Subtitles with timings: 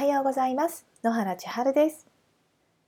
[0.00, 0.86] はようございます。
[1.04, 2.06] 野原千春です。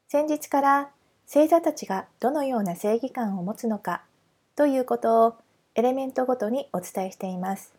[0.09, 0.91] 先日から
[1.27, 4.03] 星座たちがどのような正義感を持つのか
[4.57, 5.35] ということを
[5.75, 7.75] エレメントごとにお伝えしています。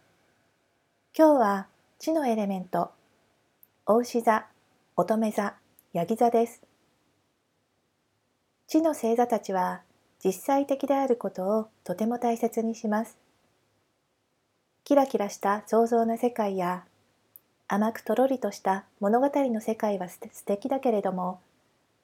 [1.17, 1.67] 今日は
[1.97, 2.91] 地のエレメント
[3.87, 4.45] 牡牛座
[4.97, 5.55] 乙女座
[5.93, 6.61] ヤギ座です。
[8.67, 9.81] 地の星座たちは
[10.23, 13.17] 実際的であることをとても大切にします。
[14.83, 16.85] キラキラした想像の世界や
[17.73, 21.39] 甘くとろりとした物語の世界は素敵だけれども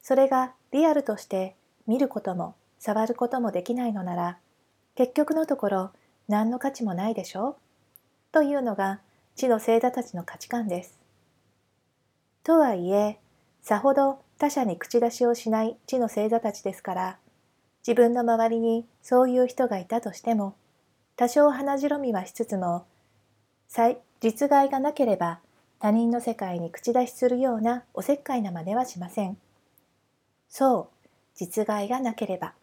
[0.01, 1.55] それがリアルとして
[1.85, 4.37] 見ることも触ることもできないのなら
[4.95, 5.91] 結局のところ
[6.27, 7.49] 何の価値もないでしょ？
[7.49, 7.55] う
[8.31, 8.99] というのが
[9.35, 10.97] 地の星座たちの価値観です。
[12.43, 13.19] とはいえ
[13.61, 17.17] さほど他者に口出しをしない地の星座たちですから
[17.87, 20.55] 自分の周りにそういう人がいたとしても
[21.15, 22.87] 多少鼻白みはしつつも
[24.19, 25.37] 実害がなければ
[25.79, 29.37] 他人の世界に口出しするようなおせっかいな真似はしません。
[30.49, 32.53] そう、実害がなければ。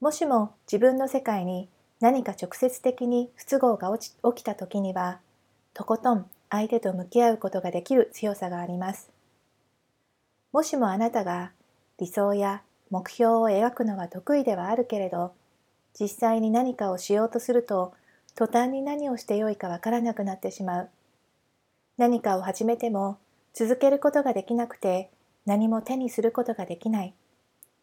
[0.00, 1.68] もしも自分の世界に
[2.00, 5.18] 何か直接的に不都合が起きた時には、
[5.72, 9.10] とことん相手と向き合うことができる強さがあります。
[10.52, 11.50] もしもあなたが
[11.98, 15.32] 理想や目標を描くのは得意ではあるけれど、
[15.98, 17.94] 実際に何かをしようとすると、
[18.36, 20.88] 途端に何をしてよいかわからなくなってしまう。
[21.96, 23.18] 何かを始めても
[23.52, 25.10] 続けることができなくて
[25.46, 27.14] 何も手にすることができない。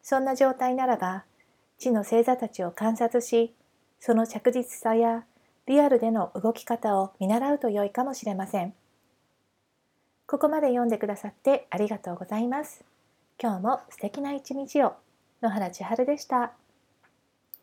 [0.01, 1.25] そんな状態ならば、
[1.77, 3.53] 地の星座たちを観察し、
[3.99, 5.25] その着実さや
[5.67, 8.73] リアルでの動き方を見習うと良いかもしれません。
[10.25, 12.83] ここまで読んでくださってありがとうございます。
[13.41, 14.93] 今日も素敵な一日を。
[15.41, 16.53] 野原千春でした。